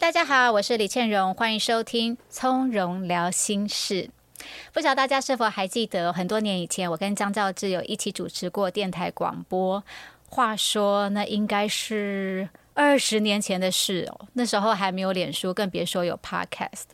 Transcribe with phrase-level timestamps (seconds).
[0.00, 4.04] 大家好，我是李倩蓉，欢迎收听《从容聊心事》。
[4.72, 9.84] 不晓得大家是否还记得，很多年以前，我跟张兆志有一起主持过电台广播。
[10.30, 14.26] 话说，那应该是二十年前的事哦。
[14.32, 16.84] 那时候还没有脸书，更别说有 Podcast。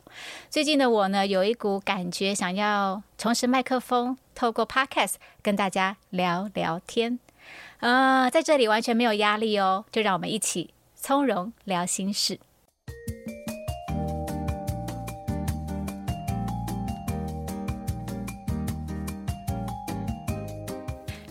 [0.51, 7.21] 最近的我呢，有一股感觉，想要重拾麦克风，透过 Podcast 跟大家聊聊天。
[7.79, 12.41] 啊，在这里完全没有压力哦，就让我们一起从容聊心事。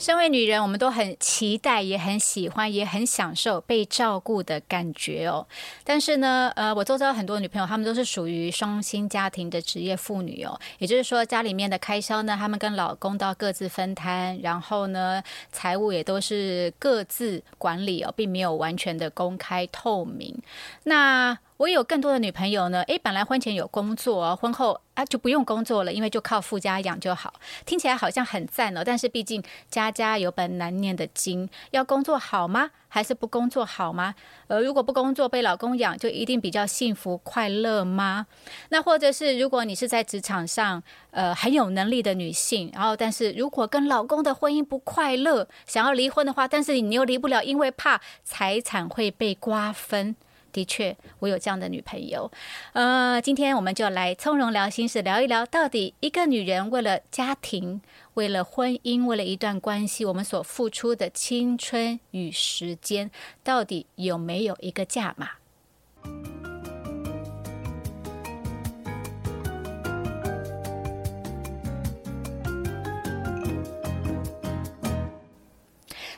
[0.06, 5.48] 身为女人，我们都很期待，也很喜欢，也很享受被照顾的感觉哦。
[5.84, 10.60] 但是呢，呃，我周遭很多女朋友，她们都是属于双薪家庭的职业妇女哦。
[10.78, 20.40] 也就是说，家里面的开销呢，她们跟老公都各自分摊，然后呢，财务也都是各自管理哦，并没有完全的公开透明。
[20.84, 27.34] 那我有更多的女朋友呢，诶，本来婚前有工作，婚后啊就不用工作了，因为就靠夫家养就好。
[27.66, 32.72] 听起来好像很赞哦，但是毕竟家家有本难念的经，要工作好吗？
[32.90, 34.16] 还是不工作好吗？
[34.48, 38.28] 呃，如果不工作被老公养，就一定比较幸福快乐吗？
[38.68, 50.18] 那或者是如果你是在职场上呃很有能力的女性，然后但是如果跟老公的婚姻不快乐，想要离婚的话，但是你又离不了，因为怕财产会被瓜分。
[50.56, 52.32] 的确，我有这样的女朋友。
[52.72, 57.82] 呃，今天我们就来从容聊心事，聊一聊到底一个女人为了家庭、
[58.14, 63.12] 为了婚姻、为了一段关系，我们所付出的青春与时间，
[63.44, 65.32] 到底有没有一个价码？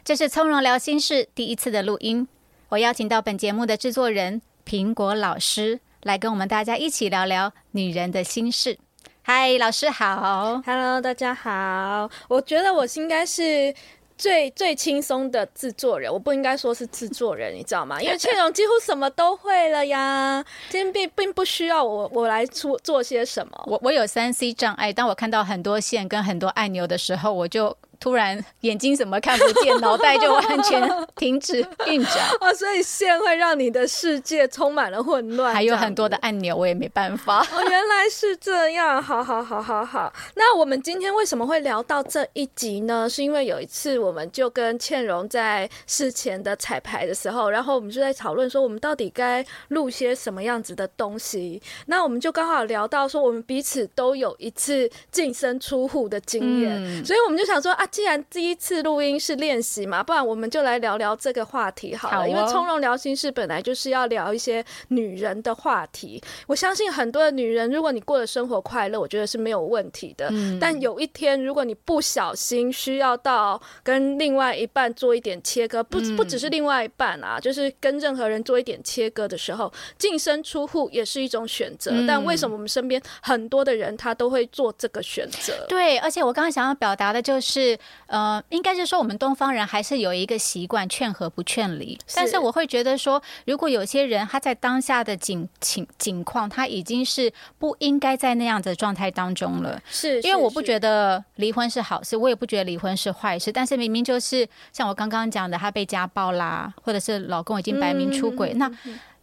[0.05, 2.27] 这是从容聊心事第一次的录音。
[2.69, 8.77] 我邀请到本节目的制作人苹果老师来跟我们大家一起聊聊女人的心事。
[9.21, 12.09] 嗨，老师好，Hello，大家好。
[12.27, 13.73] 我觉得我应该是
[14.17, 17.99] 最最轻松的制作人，我不应该说是制作人，你知道吗？
[18.03, 23.63] 因为倩蓉几乎什么都会了呀，今天并并不需要我我来出做些什么。
[23.65, 27.77] 我我有三 C 障碍，当我看到很多线跟很多按钮的时候，我就。
[27.99, 32.53] 突然眼睛怎么看不见，脑袋就完全停止运转 啊！
[32.53, 37.39] 所以线会让你的世界充满了混乱，还有很多的按钮，我也没办法。
[37.51, 40.13] 哦，原来是这样，好好好好好。
[40.35, 43.09] 那我们今天为什么会聊到这一集呢？
[43.09, 51.59] 是因为有一次，我们就跟倩蓉在事前的彩排的时候，然后我们就在讨论说，我们到底该录些什么样子的东西。
[51.87, 57.86] 那我们就刚好聊到说，我们彼此都有一次净身出户的经验，所以我们就想说啊。
[57.87, 62.27] 既然第一次录音是练习嘛，不然我们就来聊聊这个话题好了。
[62.27, 66.21] 因为从容聊心事本来就是要聊一些女人的话题。
[66.47, 70.31] 我相信很多的女人，如果你过的生活快乐，我觉得是没有问题的。
[70.59, 81.91] 但有一天，如果你不小心需要到跟另外一半做一点切割，不不只是另外一半啊，就是跟任何人做一点切割的时候，净身出户也是一种选择。
[82.07, 85.65] 但为什么我们身边很多的人他都会做这个选择？
[85.69, 87.76] 对，而且我刚刚想要表达的就是。
[88.07, 91.97] 呃，应该是说我们东方人还是有一个习惯，劝和不劝离。
[92.15, 99.81] 但是我会觉得说，如果有些人他在当下的景情景况，他已经是不应该在那样的状态当中了。
[99.89, 103.51] 是，因为我不觉得离婚是好事，我也不觉得离婚是坏事。
[103.51, 108.71] 但是明明就是像我刚刚讲的，他被家暴啦，或者是老公已经白明出轨，那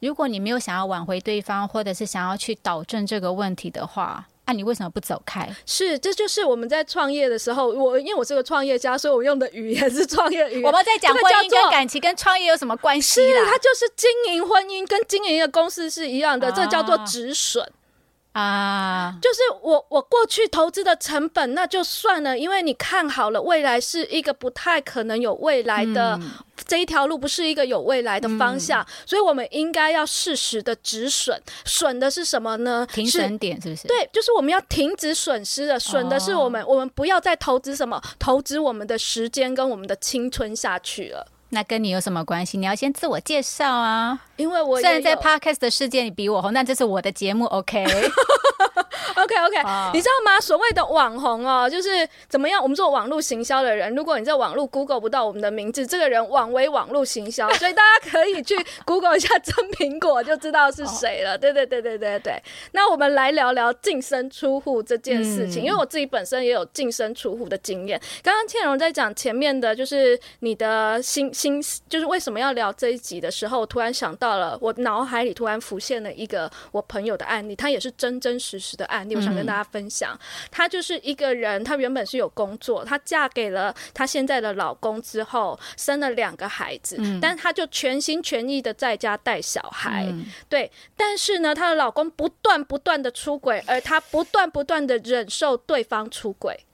[0.01, 4.27] 如果你没有想要挽回对方，或者是想要去导正这个问题的话。
[4.44, 5.49] 啊，你为什么不走开？
[5.65, 10.62] 是，这就是我们在创业的时候，我因为我是个创业家，所以我用的语言是创业语言。
[10.62, 17.65] 我们在讲婚姻跟感情跟创业有什么关系是，它就是经营婚姻跟经营一个公司是一样的，这叫做止损。
[17.65, 17.71] 啊，
[19.22, 26.19] 就是我我过去投资的成本那就算了，因为你看好了未来是一个不太可能有未来的
[26.67, 31.41] 这一条路，不是一个有未来的方向，所以我们应该要适时的止损。
[31.64, 32.87] 损的是什么呢？
[32.93, 33.87] 停损点是不是？
[33.87, 35.79] 对，就是我们要停止损失的。
[35.79, 41.29] 损的是我们，我们不要再投资什么，投资我们的时间跟我们的青春下去了。
[41.50, 42.59] 那跟你有什么关系？
[42.59, 44.19] 你要先自我介绍啊！
[44.37, 48.11] 因为我虽然在 podcast 的世界你比我红，但这是我的节目， OK？OK
[49.45, 49.57] OK，
[49.93, 50.41] 你知道吗？
[50.41, 52.61] 所谓的网红哦，就是怎么样？
[52.61, 61.39] 我们做网络行销的人，如果你在网络 Google 不到我们的名字，这个人网为网络行销，所以大家可以去 Google 一下真苹果，就知道是谁了。
[61.39, 62.43] 对对对对对对。
[62.73, 68.01] 那我们来聊聊净身出户这件事情，因为我自己本身也有净身出户的经验。
[68.23, 74.24] 刚刚倩蓉在讲前面的，就是你的心心，就是为什么要聊这一集的时候，突然想到。
[74.25, 80.19] 到了，我脑海里突然浮现了一个我朋友的案例，他也是真真实实的案例，我想跟大家分享。
[80.50, 90.11] 她就是一个人，她原本是有工作，她嫁给了她现在的老公之后，生了两个孩子，但她就全心全意的在家带小孩。
[90.49, 96.65] 对，但是呢，她的老公不断不断的出轨，而她不断不断的忍受对方出轨，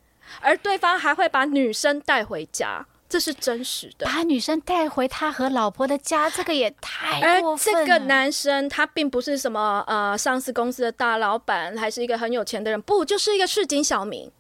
[0.41, 2.87] 而对方还会把女生带回家。
[3.11, 7.81] 这是真实的，把女生带回他和老婆的家，这个也太过分了。
[7.81, 14.31] 这个男生他并不是什么呃上市公司的大老板，还是一个很有钱的人，不，就是一个市井小民。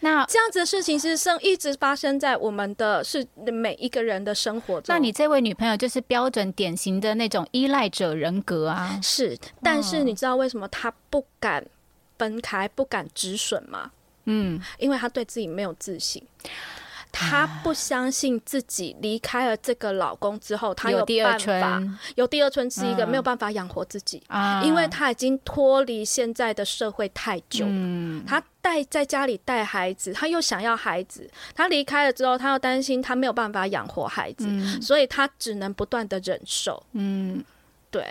[0.00, 4.84] 那这样子的事情是生一直发生在我们的是每一个人的生活中。
[4.88, 8.98] 那你这位女朋友就是标准典型的那种依赖者人格啊。
[9.02, 11.66] 是，但是你知道为什么他不敢
[12.18, 13.90] 分开，不敢止损吗？
[14.24, 16.22] 嗯，因为他对自己没有自信。
[17.12, 27.64] 她不相信自己离开了这个老公之后，她有第二春，有第二春是一个没有办法养活自己啊，因为她已经脱离现在的社会太久。
[27.68, 34.46] 嗯，她带在家里带孩子，她又想要孩子，她离开了之后，她又担心她没有办法养活孩子，
[34.80, 36.82] 所以她只能不断的忍受。
[36.92, 37.44] 嗯，
[37.90, 38.06] 对，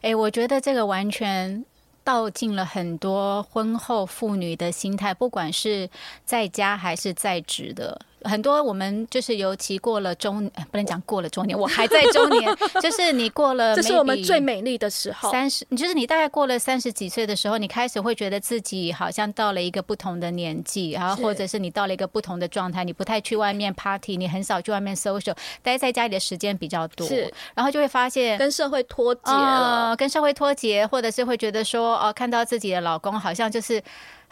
[0.00, 1.64] 哎，我觉得这个完全。
[2.04, 5.88] 道尽了很多婚后妇女的心态，不管是
[6.26, 7.98] 在家还是在职的。
[8.24, 15.30] 很多我们就是尤其过了中，不能讲过了中年，我还在中年， 就是你过了，这是我们最美丽的时候。
[15.30, 33.82] 三十，你就是你大概过了三十几岁的时候，你开始会觉得自己好像到了一个不同的年纪，然后或者是你到了一个不同的状态，你不太去外面 party，你很少去外面 social，待在家里的时间比较多，是，然后就会发现跟社会脱节了，跟社会脱节，或者是会觉得说，哦，看到自己的老公好像就是。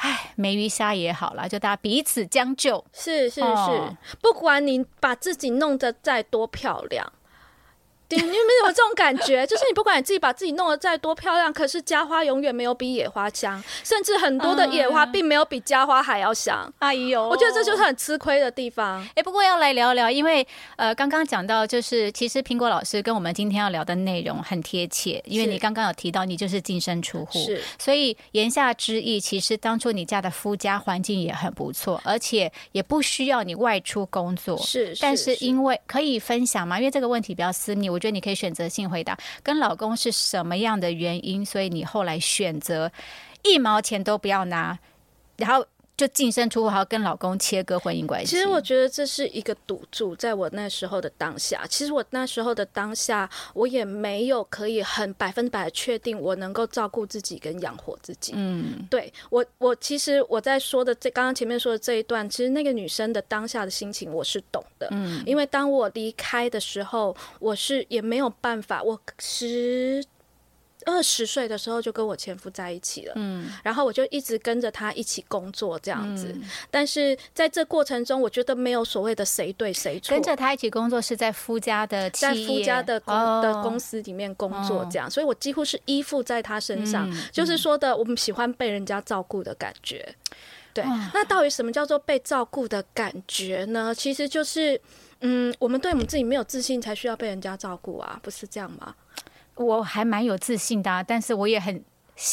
[0.03, 2.85] 唉，没鱼虾也好啦，就大家彼此将就。
[2.93, 7.13] 是是是，不管你把自己弄得再多漂亮。
[8.17, 9.47] 你有没有这种感觉？
[9.47, 16.73] 就是你不管你自己把自己弄得再多漂亮，可是家花永远没有比野花香，甚至很多的野花并没有比家花还要香。
[16.79, 19.03] 哎呦，我觉得这就是很吃亏的地方。
[19.15, 38.02] 哎，不过要来聊聊，因为呃，刚刚讲到就是其实苹果老师跟我们今天要聊的内容很贴切，因为你刚刚有提到你就是净身出户，是，所以言下之意，其实当初你家的夫家环境也很不错，而且也不需要你外出工作，是，但是因为可以分享嘛，因为这个问题比较私密，我。
[38.03, 42.91] 觉得你可以选择性回答，跟老公是什么样的原因，所以你后来选择
[43.45, 44.77] 一毛钱都不要拿，
[45.37, 45.65] 然后。
[45.97, 48.35] 就净身出户，还要跟老公切割婚姻关系。
[48.35, 58.33] 其实我觉得这是一个赌注，在我那时候的当下，其实我那时候的当下，我也没有可以很百分百确定我能够照顾自己跟养活自己。
[58.35, 64.89] 嗯，对我，我其实我在说的这刚刚前面说的这一段，其实那个女生的当下的心情我是懂的。
[64.91, 70.05] 嗯，因为当我离开的时候，我是也没有办法，我十。
[70.87, 76.35] 二十岁的时候就跟我前夫在一起了，嗯，然后我就一直跟着他一起工作这样子，
[76.71, 80.15] 但是在这过程中，我觉得没有所谓的谁对谁错。
[80.15, 90.15] 跟着他一起工作是在夫家的在夫家的公的公司里面工作这样，所以我几乎是依附在他身上，就是说的我们喜欢被人家照顾的感觉。
[90.75, 90.83] 对，
[91.13, 93.95] 那到底什么叫做被照顾的感觉呢？
[93.95, 94.81] 其实就是，
[95.21, 98.95] 嗯，我们对我们自己没有自信，才需要被人家照顾啊，不是这样吗？
[99.57, 101.85] 我还蛮有自信的，但是我也很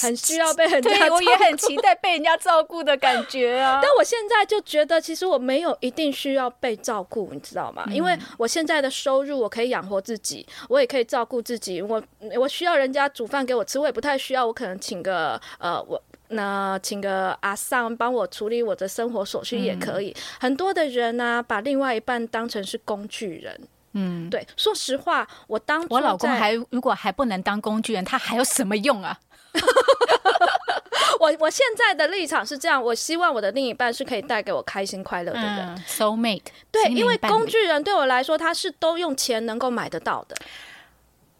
[0.01, 3.79] 很需要被人家，对我也很期待被人家照顾的感觉啊。
[3.83, 7.85] 但我现在就觉得，其实我没有一定需要被照顾，你知道吗？
[7.91, 11.81] 因为我现在的收入，我可以养活自己，我也可以照顾自己。
[11.81, 12.01] 我
[12.37, 14.45] 我需要人家煮饭给我吃，我也不太需要。
[14.45, 20.15] 我可能请个呃，我那请个阿桑帮我处理我的生活所需也可以。
[20.39, 23.59] 很多的人呢，把另外一半当成是工具人。
[23.93, 29.19] 嗯，对，说实话，我当我老公还如果还不能当工具人，他还有什么用啊？
[31.19, 36.43] 我我现在的立场是这样，我希望我的另一半是可以带给我开心快乐的人，soul mate。
[36.71, 40.35] 对，因为工具人对我来说，他是都用钱能够买得到的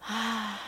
[0.02, 0.60] 啊。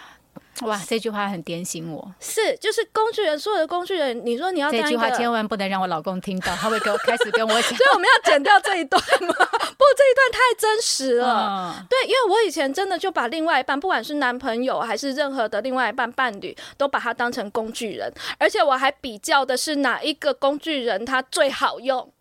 [0.61, 2.13] 哇，这句话很点醒我。
[2.19, 7.69] 是，就是工具人，所有的工具人，你说你要这句话千万不能让我老公听到，他会给我开始跟我讲。
[7.75, 9.33] 所以我们要剪掉这一段吗？
[9.35, 11.85] 不，这一段太真实了。
[11.89, 22.11] 对，因为我以前真的就把另外一半，不管是男朋友还是任何的另外一半伴侣，都把他当成工具人，而且我还比较的是哪一个工具人他最好用。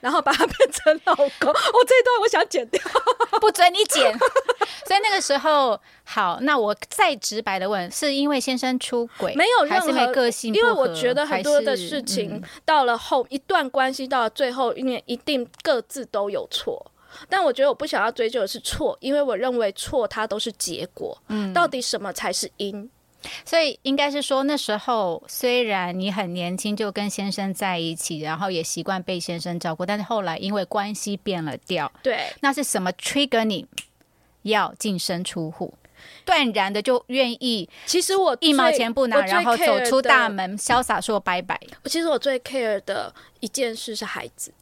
[0.00, 2.80] 然后把他变成老公，我这一段我想剪掉，
[3.40, 4.12] 不准你剪。
[4.86, 16.90] 所以那个时候，好，那我再直白的问，是因为先生出轨，没有任何个性，因为我觉得很多的事情到了后一段关系到了最后，因为一定各自都有错。
[17.28, 21.16] 但我觉得我不想要追究的是错，因为我认为错它都是结果。
[21.28, 22.90] 嗯，到底什么才是因？
[23.44, 33.66] 所以应该是说，那时候虽然你很年轻就跟先生在一起，然后也习惯被先生照顾，但是后来因为关系变了调，对，那是什么 trigger 你
[34.42, 35.74] 要净身出户？
[36.24, 41.58] 断然的就愿意，其实我一毛钱不拿，然后走出大门，潇洒说拜拜。
[41.84, 44.52] 其实我最 care 的一件事是孩子。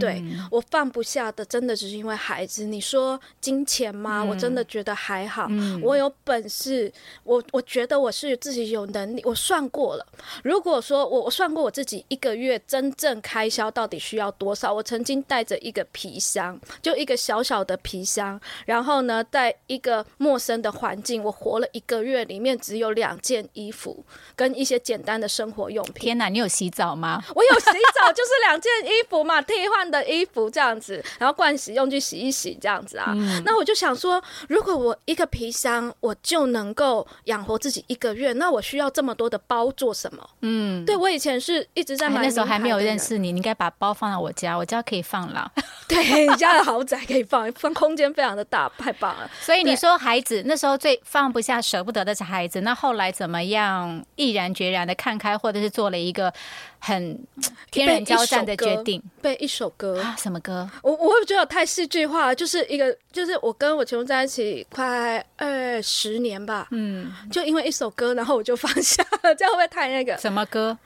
[0.00, 2.64] 对嗯我放不下的，真的只是因为孩子。
[2.64, 4.22] 你说金钱吗？
[4.22, 5.48] 嗯我真的觉得还好。
[5.82, 9.22] 我有本事，我我觉得我是自己有能力。
[9.24, 10.06] 我算过了，
[10.42, 25.94] 如果说我我算过我自己一个月真正开销到底需要多少，我曾经带着一个皮箱，就一个小小的皮箱，然后呢，在一个陌生的环境，我活了一个月，里面只有两件衣服跟一些简单的生活用品。
[25.94, 27.22] 天哪，你有洗澡吗？
[27.34, 33.14] 我有洗澡，就是两件衣服嘛，替换的衣服这样子，然后盥洗用具洗一洗这样子啊。
[33.44, 40.30] 那我就想说，如果我一个皮箱我就能够养活自己一个月，那我需要这么多的包做什么？
[40.42, 45.50] 嗯，对我以前是一直在买、哎那时候还没有认，识你，你应该把包放到我家，我家可以放了。
[45.88, 49.30] 对，你家的豪宅可以放，放空间非常的大，太棒了。
[49.40, 56.32] 所以你说孩子那时候最放不下、舍不得的是孩子，那后来怎么样毅然决然的看开，或者是做了一个
[56.78, 57.18] 很
[57.70, 60.14] 天人交战的决定背一首歌，啊？
[60.18, 60.68] 什么歌？
[60.82, 70.16] 我我会觉得太戏剧化了，就是一个，就是我跟我前夫在一起快二十年吧，嗯，就因为一首歌，然后我就放下了，这样会不会太那个？
[70.18, 70.78] 什么歌？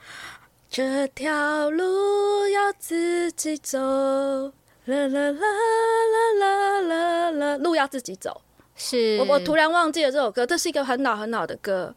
[0.69, 4.51] 这条路要自己走，啦
[4.85, 8.41] 啦啦啦啦啦啦，路要自己走。
[8.73, 11.93] 是我我突然忘记了这首歌，这是一个很老很老的歌，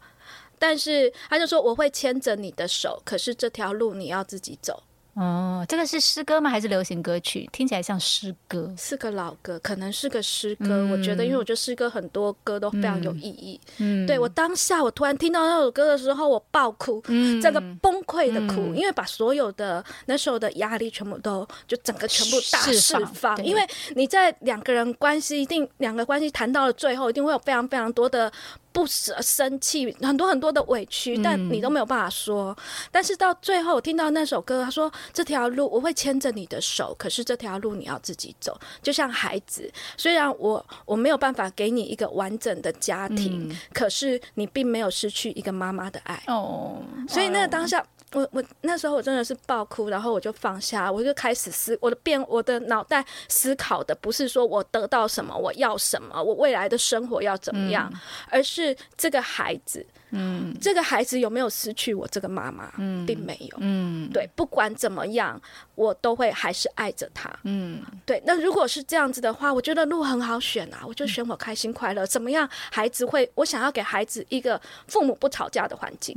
[0.66, 4.83] 但是他就说我会牵着你的手，可是这条路你要自己走。
[5.12, 6.49] 哦，这个是诗歌吗？
[6.49, 7.47] 还是流行歌曲？
[7.52, 8.73] 听起来像诗歌。
[8.78, 10.88] 是个老歌，可能是个诗歌。
[10.90, 13.61] 我觉得，因为我觉得诗歌很多歌都非常有意义。
[13.76, 23.44] 嗯，对我当下，我突然听到那首歌的时候，我爆哭，嗯整个崩溃的哭，因为把所有的那时候的压力全部都就整个全部大释放释放。
[23.44, 23.62] 因为
[23.94, 28.33] 你在两个人关系一定两个关系谈到了最后，一定会有非常非常多的。
[28.75, 32.54] 不舍、生气，很多很多的委屈，但你都没有办法说。
[32.90, 46.21] 但是到最后，我听到那首歌，他说：“这条路我会牵着你的手，可是这条路你要自己走。”就像孩子，虽然我我没有办法给你一个完整的家庭，可是你并没有失去一个妈妈的爱。
[46.26, 57.93] 哦，所以那个当下，我我那时候我真的是爆哭，然后我就放下，我就开始思我的变，我的脑袋思考的不是说我得到什么，我要什么，我未来的生活要怎么样，
[58.31, 58.63] 而是
[58.97, 65.40] 这个孩子，嗯，这个孩子有没有失去我这个妈妈，嗯，并没有，嗯，对，不管怎么样，
[65.75, 68.23] 我都会还是爱着他，嗯，对。
[68.25, 72.06] 那如果是这样子的话，我觉得路很好选啊，我就选我开心快乐。
[72.06, 76.14] 怎么样，孩子会，我想要给孩子一个父母不吵架的环境，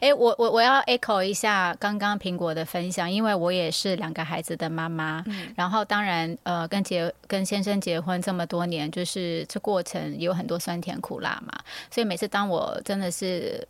[0.00, 11.52] 哎，我我我要 echo 一下刚刚苹果的分享，因为我也是两个孩子的妈妈，然后当然呃跟结跟先生结婚这么多年，就是这过程有很多酸甜苦辣嘛，
[11.90, 13.66] 所以每次当我真的是。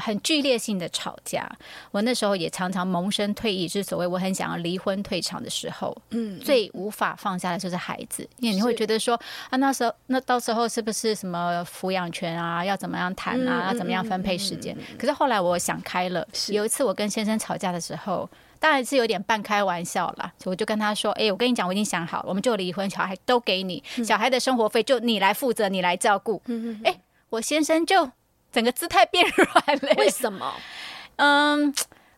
[0.00, 1.48] 很剧烈性的吵架，
[1.90, 9.14] 我那时候也常常萌生退役，就是所谓我很想要离婚退场的时候，嗯，最无法放下的就是孩子，因为你会觉得说
[9.50, 14.76] 啊，那时候那到时候是不是什么抚养权啊，要怎么样谈啊，嗯要怎么样分配时间？
[14.98, 18.28] 可是后来我想开了，有一次我跟先生吵架的时候。
[18.62, 26.42] 当然是有点半开玩笑啦，所以我就跟他说：“哎、我跟你讲，我已经想好了，我们就离婚，小孩都给你，嗯小孩的生活费就你来负责，你来照顾。
[26.44, 28.10] 嗯哎、我先生就
[28.52, 30.52] 整个姿态变软了、为什么？
[31.16, 31.74] 嗯，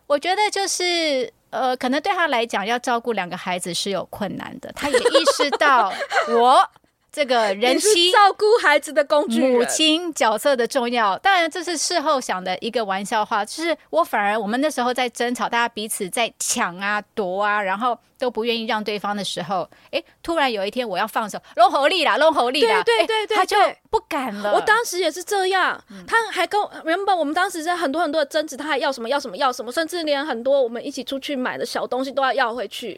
[0.07, 4.71] 我觉得就是呃，可能对他来讲，要照顾两个孩子是有困难的。
[4.75, 5.93] 他也意识到
[6.29, 6.69] 我
[7.11, 8.11] 这个人妻。
[8.11, 13.45] 照顾孩子的工具母亲角色的重要，当然这是事后想的一个玩笑话。
[13.45, 23.57] 就是我反而我们那时候在争吵，大家彼此在抢啊夺啊，然后都不愿意让对方的时候，哎，突然有一天我要放手，龙猴力啦，龙猴力啦，诶对对他就
[23.89, 24.53] 不敢了。
[24.53, 32.97] 我当时也是这样，嗯他还跟原本我们当时在很多很多的争执，他还要什么要什么要什么，甚至连很多我们一起出去买的小东西都要要回去。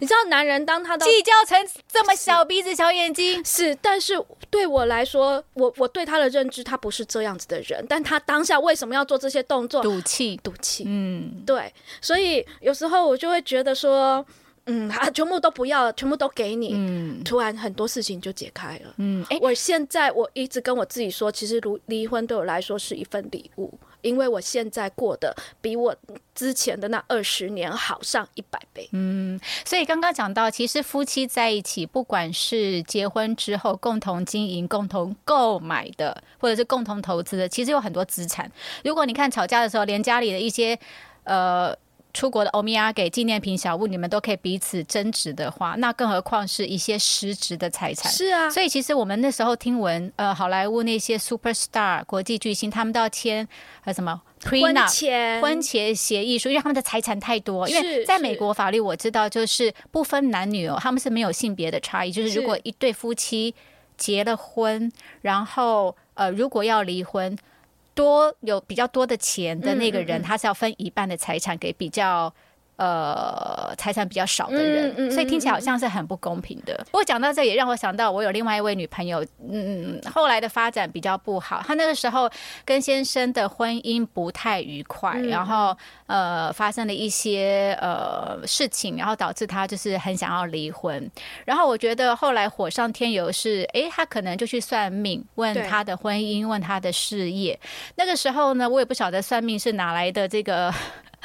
[0.00, 1.56] 你知道，男人当他的计较成
[1.90, 9.80] 这么小鼻子小眼睛，是，但是对我来说，我我对他的认知，他不是这样子的人，但他当下为什么要做这些动作？
[9.82, 14.26] 赌气，赌气，嗯，对，所以有时候我就会觉得说，
[14.66, 18.94] 嗯，啊，全部都不要了，全部都给你，嗯突然很多事情就解开了。
[18.98, 25.94] 嗯，哎、我现在我一直跟我自己说，其实如离婚对我来说是一份礼物，因为我现在过得比我
[26.34, 28.88] 之前的那二十年好上一百倍。
[28.90, 38.50] 嗯所以刚刚讲到，其实夫妻在一起，不管是结婚之后共同经营、共同购买的，或者是共同投资的，其实有很多资产。
[38.84, 40.76] 如果你看吵架的时候，连家里的一些
[41.22, 41.72] 呃。
[42.16, 48.10] 出国的欧米亚给纪念品、小物，你们都可以彼此争执的话，那更何况是一些实质的财产。
[48.10, 53.46] 是啊，所以其实我们那时候听闻，呃，好莱坞那些 super star 国际巨星，他们都要签
[53.84, 57.68] 呃什么婚前婚前协议书，因为他们的财产太多。
[57.68, 62.10] 因为在美国法律我知道，就是不分男女哦，他们是没有性别的差异。
[62.10, 63.54] 就是是如果一对夫妻
[63.98, 67.36] 结了婚，然后呃，如果要离婚，
[67.96, 72.32] 多有比较多的钱的那个人，嗯嗯嗯他是要分一半的财产给比较。
[72.76, 76.76] 呃，财产比较少的人，嗯嗯嗯所以听起来好像是很不公平的。
[76.90, 81.62] 不过讲到这，也让我想到我有另外一位女朋友，嗯，后来的发展比较不好。
[81.66, 82.30] 她那个时候
[82.66, 85.74] 跟先生的婚姻不太愉快，嗯然后
[86.06, 91.10] 呃发生了一些呃事情，然后导致她就是很想要离婚。
[91.46, 97.58] 然后我觉得后来火上添油是，诶，她可能就去算命，问对她的婚姻，问她的事业。
[97.94, 100.70] 那个时候呢，我也不晓得算命是哪来的这个。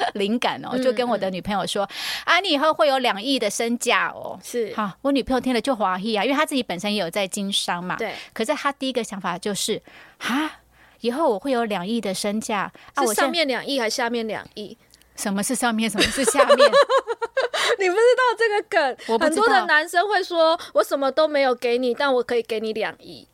[0.14, 1.88] 灵感哦，就跟我的女朋友说
[2.24, 7.96] ：“啊，你以后会有两亿的身价哦。”是，好，我女朋友听了就华裔啊，因为她自己本身也有在经商嘛。
[7.96, 9.80] 对，可是她第一个想法就是
[10.18, 10.60] 啊，
[11.00, 13.04] 以后我会有两亿的身价啊！
[13.14, 14.76] 上面两亿还是下面两亿？
[15.16, 16.56] 什么是上面，什么是下面？
[17.78, 19.18] 你不知道这个梗？
[19.18, 23.26] 很多的男生会说：“我什么都没有给你，但我可以给你两亿。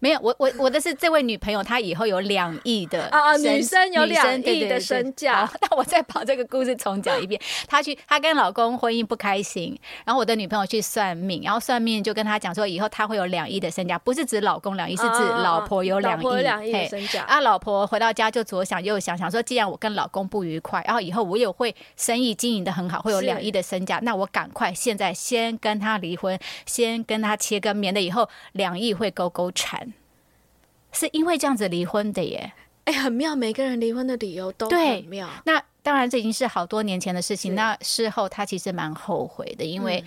[0.00, 5.44] 没有，我我我的是这位女朋友，她以后有两亿的啊女生有女两亿的身价。
[5.46, 7.40] 好 那我再把这个故事重讲一遍。
[7.66, 17.22] 她去，她跟老公婚姻不开心，然后我的女朋友去算命，然后算命就跟她讲说，以后她会有两亿的身价，不是指老公两亿，是指啊老婆有两亿，两亿的身价。
[17.24, 23.32] 啊，老婆回到家就左想右想，想说既然我跟老公不愉快，然后以后我也会生意经营的很好，会有是。
[23.32, 29.81] 两亿的身价，那我赶快现在先跟他离婚，先跟他切割，免得以后两亿会勾勾缠。
[30.92, 32.52] 是因为这样子离婚的耶。
[32.84, 35.28] 哎，很妙，每个人离婚的理由都对很妙。
[35.44, 37.54] 那当然，这已经是好多年前的事情。
[37.54, 40.04] 那事后他其实蛮后悔的，因为、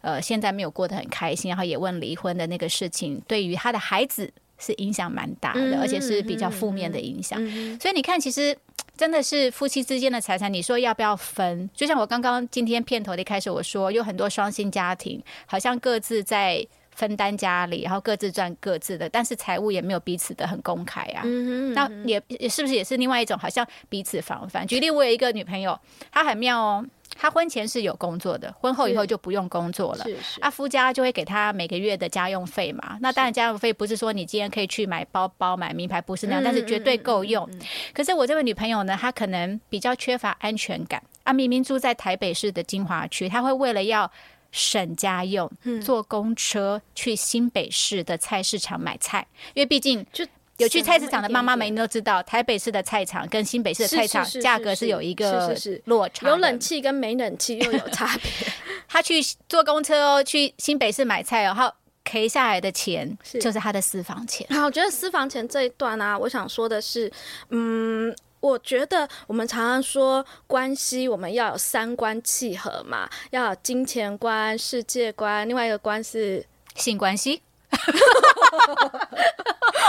[0.00, 7.38] 呃，现在没有过得很开心，然后也问离婚的那个事情，对于他的孩子是影响蛮大的，嗯而且是比较负面的影响。
[7.40, 8.56] 嗯所以你看，其实
[8.96, 11.70] 真的是夫妻之间的财产，你说要不要分？
[11.74, 21.22] 就像我刚刚今天片头的一开始我说，有很多双薪家庭，好像各自在分担家里，然后各自赚各自的，但是财务也没有彼此的很公开啊。
[21.24, 24.66] 嗯哼那也也是不是也是另外一种，好像彼此防范。
[24.66, 25.78] 举例，我有一个女朋友，
[26.10, 30.04] 她很妙哦，她婚前是有工作的，婚后以后就不用工作了。
[30.04, 32.96] 是是啊，夫家就会给她每个月的家用费嘛。
[33.02, 37.48] 那当然，家用费不是说你今天可以去买包包、买名牌，不是那样，但是绝对够用。
[37.92, 41.32] 可是我这位女朋友呢，她可能比较缺乏安全感啊。
[41.32, 44.10] 明明住在台北市的金华区，她会为了要
[44.56, 45.50] 省家用，
[45.84, 56.26] 坐公车去新北市的菜市场买菜，因为毕竟就有去菜市场的妈妈们都知道，台北市的菜场跟新北市的菜场价格是是有一个落差。
[56.26, 58.32] 有冷气跟没冷气又有差别。
[58.88, 61.70] 他去坐公车哦，去新北市买菜哦，然后
[62.04, 64.46] K 下来的钱就是他的私房钱。
[64.48, 67.12] 好，我觉得私房钱这一段啊，我想说的是，
[67.50, 68.16] 嗯。
[68.46, 77.42] 我觉得我们常常说关系，我们要有三观契合嘛，要有金钱观、世界观，另外一个观是，性关系？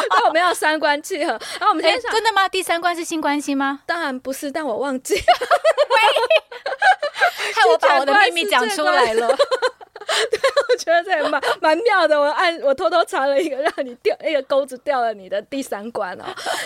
[0.10, 1.32] 那我们要三观契合。
[1.34, 2.50] 然后我们今哎、天想，真的吗？
[2.50, 3.82] 第三关是性关系吗？
[3.86, 5.16] 当然不是，但我忘记。
[7.54, 9.30] 害我把我的秘密讲出来了。
[10.70, 12.20] 我觉得这也蛮蛮妙的。
[12.20, 16.24] 我按我偷偷藏了一个，让你掉一个钩子掉了你的第三关哦。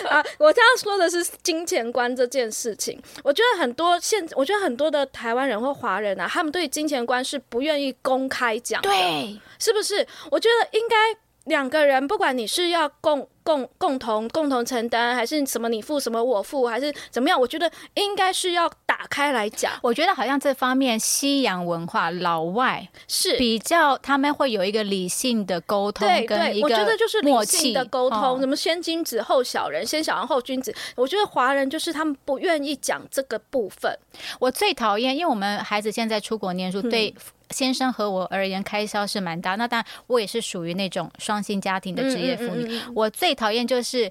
[0.08, 3.00] 啊，我这样说的是金钱观这件事情。
[3.22, 10.06] 我觉得很多现，我觉得很多的台湾人或华人啊，他们对金钱观是不愿意公开讲的，对，是不是？
[10.30, 10.96] 我觉得应该
[11.44, 19.72] 两个人，不管你是要共共共同共同承担，还是什么你付什么我付，还是怎么样，我觉得应该是要打开来讲。
[19.82, 30.74] 我觉得好像这方面西洋文化老外是比较他们会有一个理性的沟通对对，跟一个我觉得就是理性的沟通，哦什么先君子后小人，先小人后君子。
[30.96, 33.98] 我觉得华人就是他们不愿意讲这个部分，
[34.38, 37.14] 我最讨厌，因为我们孩子现在出国念书，嗯对
[37.50, 39.56] 先生和我而言开销是蛮大。
[39.56, 42.64] 那当然，我也是属于那种双薪家庭的职业妇女。
[42.64, 44.10] 嗯嗯嗯我最讨厌就是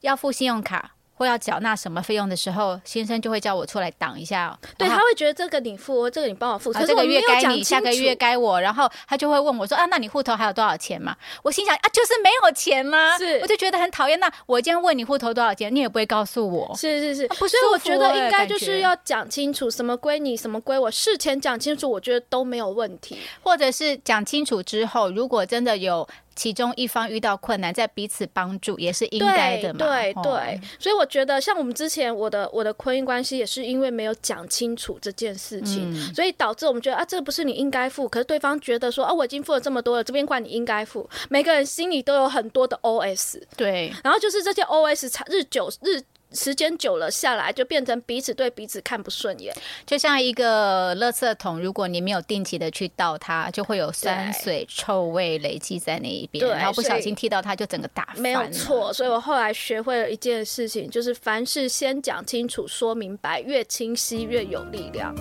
[0.00, 0.92] 要付信用卡。
[1.20, 4.58] 或要缴纳什么费用的时候，先生就会叫我出来挡一下。
[4.78, 11.14] 对，他会觉得这个你付，这个你帮我付，可是这个月该你，下个月该我，然后他就会问我说啊，那你户头还有多少钱嘛？
[11.42, 13.18] 我心想啊，就是没有钱吗？
[13.18, 14.18] 是我就觉得很讨厌。
[14.18, 16.74] 那我今天问你户头多少钱，你也不会告诉我。
[16.74, 23.18] 是是是，不所以我觉得欸应该就是要讲清楚什么归你，什么归我，事前讲清楚，我觉得都没有问题。
[23.42, 26.08] 或者是讲清楚之后，如果真的有
[26.40, 29.84] 其中一方遇到困难，在彼此帮助，也是应该的嘛。
[29.84, 41.06] 哦对对，所以我觉得像我们之前我的我的婚姻关系也是因为没有讲清楚这件事情，嗯所以导致我们觉得啊，这不是你应该付，可是对方觉得说啊，我已经付了这么多了，这边怪你应该付。
[41.28, 46.00] 每个人心里都有很多的 OS，对，然后就是这些 OS 长日久日。
[46.32, 49.54] 时间久了下来，就变成彼此对彼此看不顺眼。
[49.86, 65.14] 就像一个垃圾桶，如果你没有定期的去倒它，就会有酸水、臭味累积在那一边，然后不小心踢到它，就整个打翻没有错，所以我后来学会了一件事情，就是凡事先讲清楚、说明白，越清晰越有力量。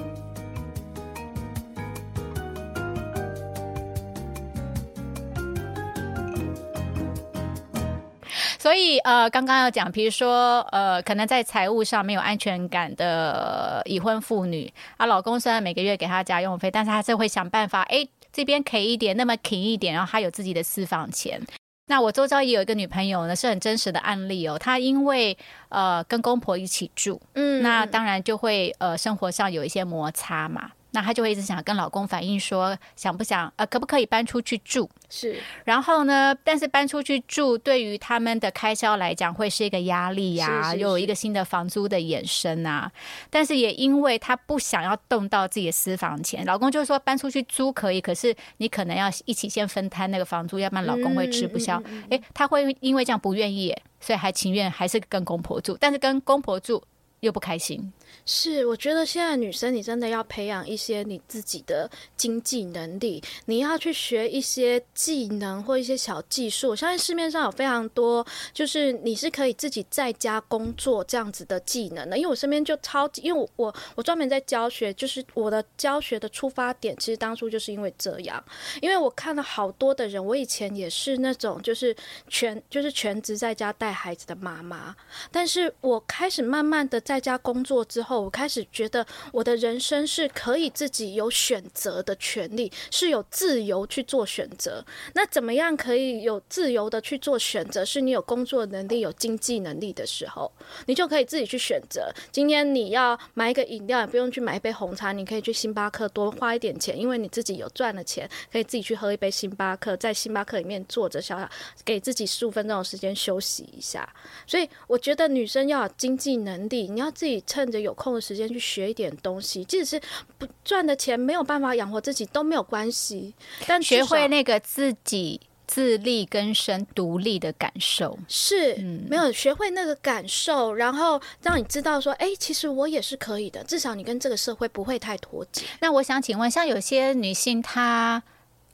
[8.60, 21.42] 所以呃，刚刚要讲，比如说呃，可能在财务上没有安全感的已婚妇女啊，老公虽然每个月给她家用费，但是还是会想办法，哎，这边给一点，那么给一点，然后她有自己的私房钱。
[21.88, 24.60] 那我周遭也有一个女朋友呢，是很真实的案例哦。
[24.60, 25.36] 她因为
[25.70, 30.70] 呃跟公婆一起住，嗯那当然就会呃生活上有一些摩擦嘛。
[31.00, 34.90] 那她就会一直想跟老公反映说，想不想呃可不可以搬出去住？
[35.10, 42.92] 是然后呢，但是搬出去住对于他们的开销来讲会是一个压力呀、又有一个新的房租的衍生啊。
[43.30, 51.82] 但是也因为她不想要动到自己的私房钱，老公就说搬出去租可以，可是你可能要一起先分摊那个房租，要不然老公会吃不消。
[52.10, 56.84] 诶，她会因为这样不愿意，所以还情愿还是跟公婆住，但是跟公婆住
[57.22, 57.92] 又不开心。
[58.26, 66.70] 是，我觉得现在女生你真的要培养一些你自己的经济能力，你要去学一些技能或一些小技术。
[66.70, 72.18] 我相信市面上有非常多，就是你是可以自己在家工作这样子的技能的。
[72.18, 78.44] 因为我身边就超级，因为我我我专门在教学，就是我的教学的出发点，其实当初就是因为这样，
[78.82, 81.96] 因为我看了好多的人，我以前也是那种就是
[82.28, 84.96] 全就是全职在家带孩子的妈妈，
[85.32, 94.82] 但是我开始慢慢的在家工作之之后，我开始觉得我的人生是可以自己有选择的权利，是有自由去做选择。
[95.14, 97.84] 那怎么样可以有自由的去做选择？
[97.84, 100.50] 是你有工作能力、有经济能力的时候，
[100.86, 102.10] 你就可以自己去选择。
[102.32, 111.50] 今天你要买一个饮料，也不用去买一杯红茶，你可以去星巴克多花一点钱，因为你自己有赚了钱，可以自己去喝一杯星巴克，在星巴克里面坐着小小，
[111.84, 114.08] 给自己十五分钟的时间休息一下。
[114.48, 120.02] 所以我觉得女生要有经济能力，你要自己趁着有空的时间去学一点东西，即使是
[120.38, 123.34] 不赚的钱没有办法养活自己都没有关系，
[123.68, 128.18] 但学会那个自己自力更生、独立的感受。
[128.28, 135.66] 是、嗯没有学会那个感受，然后让你知道说，哎、其实我也是可以的，至少你跟这个社会不会太脱节。
[135.80, 138.22] 那我想请问，像有些女性，她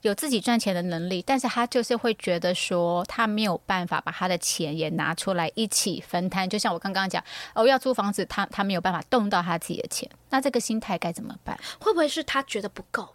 [0.06, 6.48] 有自己赚钱的能力，但是他就是会觉得说，他没有办法把他的钱也拿出来一起分摊。
[6.48, 7.22] 就像我刚刚讲，
[7.54, 11.58] 哦，要租房子，他他没有办法动到他自己的钱，那这个心态该怎么办？
[11.80, 13.08] 会不会是他觉得不够？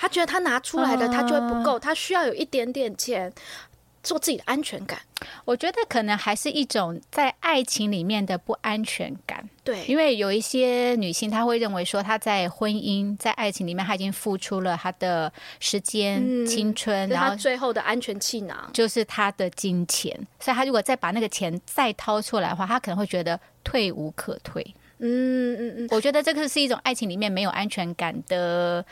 [0.00, 3.32] 他觉得他拿出来的他就会不够，他需要有一点点钱
[4.04, 5.00] 做自己的安全感。
[5.44, 9.48] 我觉得可能还是一种在爱情里面的不安全感。
[9.64, 18.70] 对，因为有一些女性，她会认为说，她在婚姻、在爱情里面，她已经付出了她的时间、嗯青春，然后最后的安全气囊。
[18.72, 20.14] 就是她的金钱。
[20.38, 24.62] 所以，她如果再把那个钱再掏出来的话，她可能会觉得退无可退。
[24.98, 28.84] 嗯嗯嗯，我觉得这个是一种爱情里面没有安全感的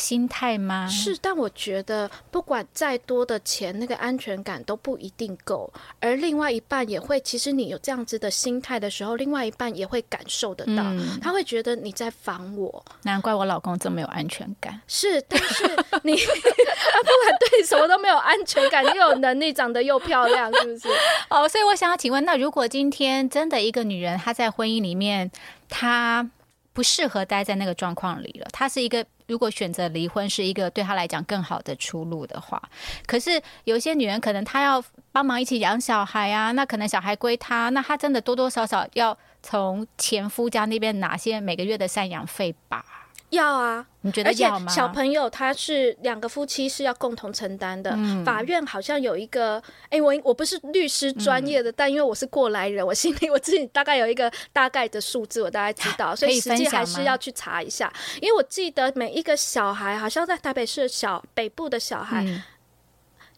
[0.00, 0.88] 心态吗？
[0.88, 5.70] 是，但我觉得不管再多的钱，那个安全感都不一定够。
[6.00, 12.82] 而另外一半也会，其实你有这样子的心态的时候，另外一半也会感受得到，嗯他会觉得你在防我。
[13.02, 14.80] 难怪我老公这么有安全感。
[14.86, 15.64] 是，但是
[16.02, 20.88] 你他 不管对什么都没有安全感，又有能力，长得又漂亮，是不是？
[21.28, 25.30] 哦，所以我想要请问，那如果今天真的一个女人她在婚姻里面，
[25.68, 26.28] 她
[26.72, 32.60] 不适合待在那个状况里了，她是一个如果选择离婚是一个对她来讲更好的出路的话，
[33.06, 42.99] 可是有些女人可能她要帮忙一起养小孩啊，那可能小孩归她，那她真的多多少少要从前夫家那边拿些每个月的赡养费吧？
[43.30, 44.70] 要啊，你觉得而且要吗？
[44.70, 47.90] 小朋友他是两个夫妻是要共同承担的。
[47.94, 57.92] 嗯法院好像有一个，哎、我我不是律师专业嗯的，但因为我是过来人，我心里我自己大概有一个大概的数字，我大概知道，所以以实际还是要去查一下。
[58.20, 62.42] 因为我记得每一个小孩，好像在台北市的小北部的小孩，嗯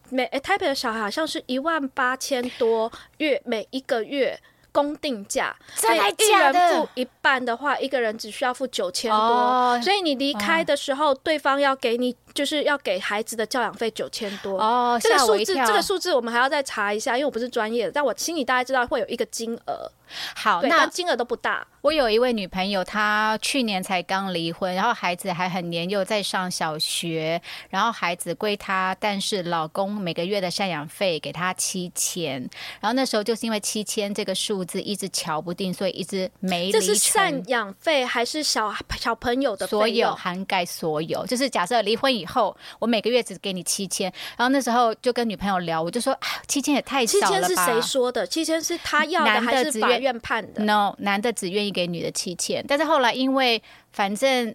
[0.09, 4.39] 每诶台北的小孩好像是一万八千多月每一个月。
[4.73, 9.17] 公定价，所以一人付一半的话，一个人只需要付九千多。
[9.17, 14.59] 哦所以你离开的时候，对方要给你就是要给孩子的教养费九千多。
[14.59, 15.53] 哦，这个数字。
[15.53, 19.89] 这个数字我们还要再查一下，因为我不是专业的，但我心里大概知道会有一个金额，
[20.35, 21.65] 好，那金额都不大。
[21.81, 32.39] 我有一位女朋友，她去年才刚离婚，然后孩子还很年幼，在上小学，然后孩子归她，但是老公每个月的赡养费给她七千，
[32.79, 36.97] 然后那时候就是因为七千这个数字一直瞧不定，所以一直没这是离。
[36.97, 39.83] 赡养费还是小小朋友的所？
[39.93, 47.47] 有涵盖所有，就是假设离婚以后，我每个月只给你七千，然后那时候就跟女朋友聊，我就说啊，七千也太七少了吧？
[47.47, 48.25] 千是谁说的？
[48.25, 54.53] 七千是他要的还是法只愿院判的？No，男的只愿意给女的七千，但是后来因为反正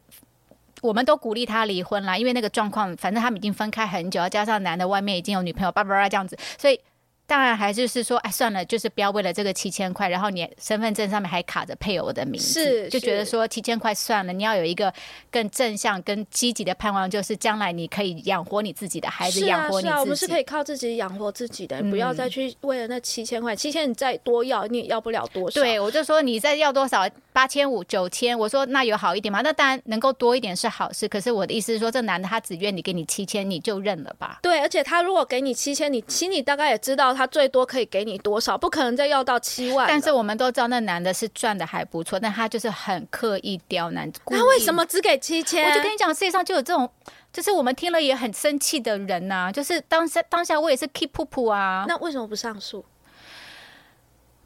[0.80, 6.80] 我们都鼓励他离婚啦，因为那个状况，反正他们已经分开很久，加上男的外面已经有女朋友，叭叭叭这样子，所以。
[7.28, 14.90] 当然还是是说，哎，算了，就是不要为了这个七千块，然后你身份证上面还卡着配偶的名字，是就觉得说七千块算了，你要有一个
[15.30, 20.08] 更正向、更积极的盼望，就是将来你可以养活你自己的孩子，是养啊是啊，我活你自己。
[20.08, 25.60] 们是可以靠自己养活自己的，不要嗯再去为了那七千块，七千你再多要你也要不了多少。
[25.60, 27.06] 对，我就说你再要多少？
[27.30, 29.40] 八千五、九千，我说那有好一点吗？
[29.42, 31.06] 那当然能够多一点是好事。
[31.06, 34.40] 可是我的意思是说，这男的他只愿你给你七千，你就认了吧。
[34.42, 39.88] 对，而且他如果给你七千，你心里大概也知道他最多可以给你多少，不可能再要到七万。
[39.88, 44.10] 但是我们都知道那男的是赚的还不错，但他就是很刻意刁难。
[44.28, 44.72] 那为什？
[44.72, 45.68] 么只给七千？
[45.68, 46.88] 我就跟你讲，世界上就有这种，
[47.32, 52.84] 就是我们听了也很生气的人呐、就是当下当下我也是 keep 噗噗啊，那为什么不上诉？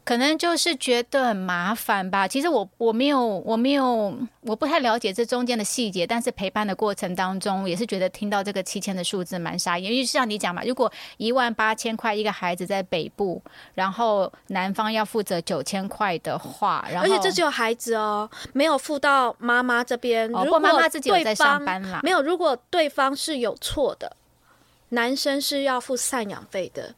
[0.05, 2.27] 可能就是觉得很麻烦吧。
[2.27, 9.91] 其实我我没有我没有我不太了解这中间的细节，但是陪伴的过程当中，也是觉得听到这个七千的数字蛮傻眼。
[9.91, 13.41] 因为就像你讲嘛，如果一万八千块一个孩子在北部，
[13.75, 20.29] 然后男方要负责九千块的话，然后而且这只有孩子哦，没有付到妈妈这边。
[20.35, 22.01] 哦，如果妈妈自己有在上班啦。
[22.03, 24.17] 没有，如果对方是有错的，
[24.89, 26.93] 男生是要付赡养费的。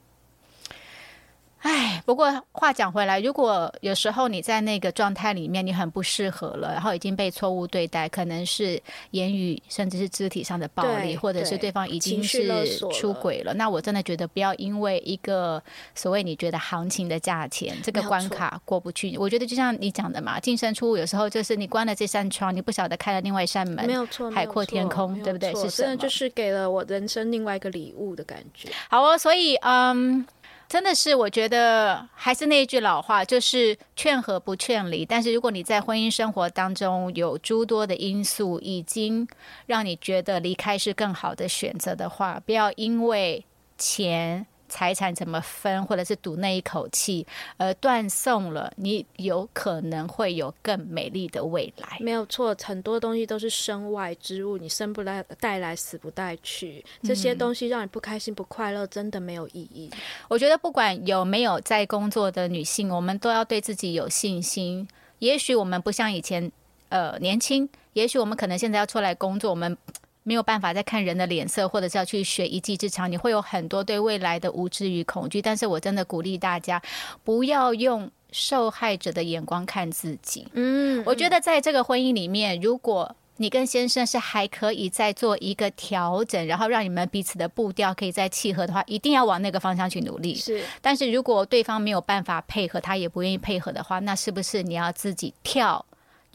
[1.66, 15.60] 唉，不过话讲回来，如果有时候你在那个状态里面，你很不适合了，然后已经被错误对待，可能是言语甚至是肢体上的暴力，或者是对对方已经是出轨了，那我真的觉得不要因为一个
[15.96, 19.18] 所谓你觉得行情的价钱，这个关卡过不去。
[19.18, 23.94] 我觉得就像你讲的嘛，净身出户有时候就是你关了这扇窗，你不晓得开了另外一扇门没。
[23.94, 28.70] 有错，海阔天空对不对错是真的就是给了我人生另外一个礼物的感觉。
[28.88, 30.24] 好哦，所以嗯。
[30.68, 35.06] 真的是，我觉得还是那一句老话，就是劝和不劝离。
[35.06, 39.28] 但是如果你在婚姻生活当中有诸多的因素，已经
[39.68, 43.46] 让你觉得离开是更好的选择的话，不要因为
[43.78, 51.98] 钱、财产怎么分，或者是赌那一口气而断送了你有可能会有更美丽的未来。
[52.02, 56.84] 没有错，很多东西都是身外之物，你生不来带来，死不带去。
[57.02, 59.90] 这些嗯东西让你不开心、不快乐，真的没有意义。
[60.28, 64.86] 我觉得不管有没有在工作的女性，我们都要对自己有信心。
[65.20, 66.52] 也许我们不像以前
[66.90, 69.78] 呃年轻，也许我们可能现在要出来工作，我们
[70.26, 75.40] 没有办法再看人的脸色，或者是要去学一技之长，你会有很多对未来的无知与恐惧。
[75.40, 76.82] 但是我真的鼓励大家，
[77.24, 80.48] 不要用受害者的眼光看自己。
[80.54, 90.34] 嗯，我觉得在这个婚姻里面，如果你跟先生是还可以再做一个调整，然后让你们彼此的步调可以再契合的话，一定要往那个方向去努力。
[90.34, 95.86] 是但是如果对方没有办法配合，他也不愿意配合的话，那是不是你要自己跳，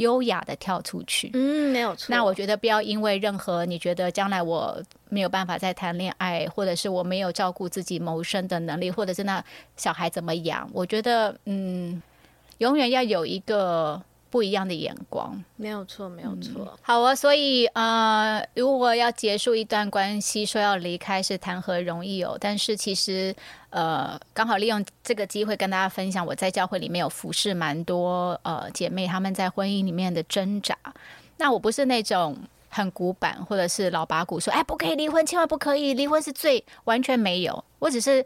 [0.00, 1.30] 优雅的跳出去？
[1.34, 2.06] 嗯，没有错。
[2.08, 9.44] 那我觉得不要因为任何你觉得将来我没有办法再谈恋爱，或者是我没有照顾自己谋生的能力，或者是那
[9.76, 12.02] 小孩怎么养，我觉得嗯，
[12.58, 15.42] 永远要有一个不一样的眼光。
[15.56, 16.78] 没有错，没有错。
[16.80, 22.38] 好啊，所以呃，如果要结束一段关系，说要离开是谈何容易哦。
[22.40, 23.34] 但是其实
[23.70, 30.76] 呃，刚好利用这个机会跟大家分享，我在教会里面有服侍蛮多呃姐妹，她们在婚姻里面的挣扎。
[31.38, 32.36] 那我不是那种
[32.68, 37.64] 很古板或者是老八股说，哎，不可以离婚，千万不可以，离婚是罪，完全没有。
[37.80, 38.24] 我只是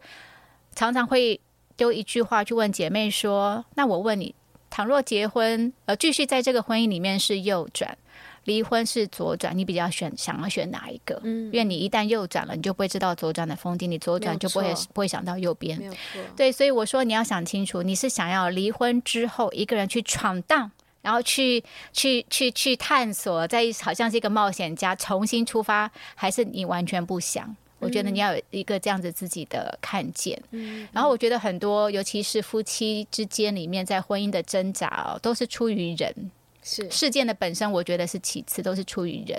[0.75, 1.41] 常常会
[1.77, 4.35] 丢一句话去问姐妹说，那我问你，
[4.75, 7.97] 倘若结婚，呃，继续在这个婚姻里面是右转，
[8.43, 11.21] 离婚是左转，你比较选想要选哪一个？
[11.23, 15.81] 嗯，因为你一旦右转了，你就不会知道左转的风景，你左转就不会不会想到右边。
[16.35, 20.69] 对，所以我说你要想清楚，你是想要离婚之后一个人去闯荡，
[21.03, 27.55] 然后去去去去探索，在好像是一个冒险家重新出发，还是你完全不想？
[27.85, 30.41] 我觉得你要有一个这样子自己的看见。
[30.51, 36.31] 嗯，然后我觉得很多，尤其是夫妻之间里面在婚姻的挣扎哦，都是出于人。
[36.67, 39.39] 是事件的本身，我觉得是其次，都是出于人。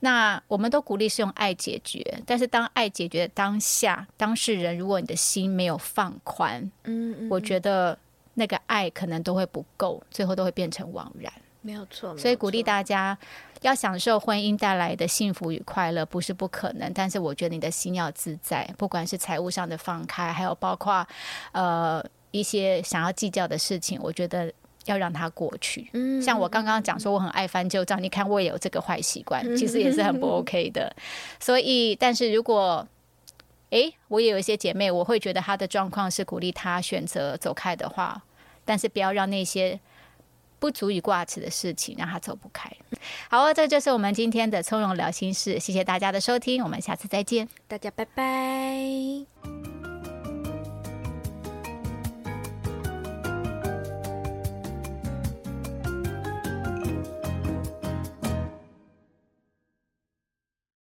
[0.00, 7.96] 那我们都鼓励是用爱解决，但是当爱解决的当下，当事人如果你的心没有放宽，嗯，我觉得
[8.34, 11.32] 那个爱可能都会不够，最后都会变成枉然。
[11.66, 13.18] 没有错，所以鼓励大家
[13.62, 16.92] 要享受婚姻带来的幸福与快乐，不是不可能。
[16.94, 21.06] 但是我觉得你的心要自在，不管是财务上的放开，还有包括
[21.50, 22.00] 呃
[22.30, 24.52] 一些想要计较的事情，我觉得。
[24.86, 25.90] 要让它过去。
[25.94, 30.94] 嗯，像我刚刚讲说，我很爱翻旧账，你看我也有这个坏习惯，其实也是很不 OK 的。
[31.40, 32.86] 所以，但是如果，
[33.70, 38.22] 哎，我也有一些姐妹，我会觉得她的状况是鼓励她选择走开的话，
[38.64, 39.80] 但是不要让那些
[40.58, 42.70] 不足以挂齿的事情让他走不开。
[43.28, 49.75] 好，这就是我们今天的从容聊心事，谢谢大家的收听，我们下次再见，大家拜拜。